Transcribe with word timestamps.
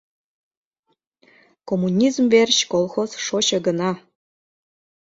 «Коммунизм 1.69 2.25
верч» 2.33 2.57
колхоз 2.73 3.11
шочо 3.25 3.57
гына... 3.67 3.91